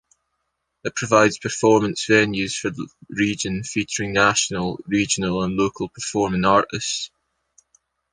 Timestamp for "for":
2.59-2.71